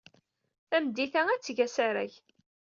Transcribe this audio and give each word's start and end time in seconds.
Tameddit-a, 0.69 1.21
ad 1.33 1.39
d-teg 1.41 1.57
asarag. 1.65 2.13